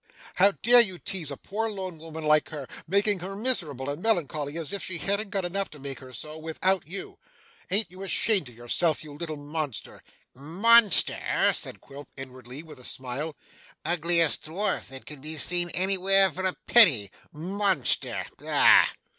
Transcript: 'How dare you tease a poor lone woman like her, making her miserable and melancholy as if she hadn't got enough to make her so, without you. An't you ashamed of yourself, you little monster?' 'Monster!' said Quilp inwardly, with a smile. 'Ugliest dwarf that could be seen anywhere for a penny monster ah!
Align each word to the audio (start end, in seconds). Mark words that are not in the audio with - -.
'How 0.37 0.53
dare 0.63 0.79
you 0.81 0.97
tease 0.97 1.29
a 1.29 1.37
poor 1.37 1.69
lone 1.69 1.99
woman 1.99 2.23
like 2.23 2.49
her, 2.49 2.67
making 2.87 3.19
her 3.19 3.35
miserable 3.35 3.87
and 3.87 4.01
melancholy 4.01 4.57
as 4.57 4.73
if 4.73 4.81
she 4.83 4.97
hadn't 4.97 5.29
got 5.29 5.45
enough 5.45 5.69
to 5.69 5.79
make 5.79 5.99
her 5.99 6.11
so, 6.11 6.39
without 6.39 6.87
you. 6.87 7.19
An't 7.69 7.85
you 7.91 8.01
ashamed 8.01 8.49
of 8.49 8.55
yourself, 8.55 9.03
you 9.03 9.13
little 9.15 9.37
monster?' 9.37 10.01
'Monster!' 10.33 11.53
said 11.53 11.81
Quilp 11.81 12.09
inwardly, 12.17 12.63
with 12.63 12.79
a 12.79 12.83
smile. 12.83 13.35
'Ugliest 13.85 14.43
dwarf 14.45 14.87
that 14.87 15.05
could 15.05 15.21
be 15.21 15.37
seen 15.37 15.69
anywhere 15.69 16.31
for 16.31 16.45
a 16.45 16.57
penny 16.65 17.11
monster 17.31 18.25
ah! 18.43 18.91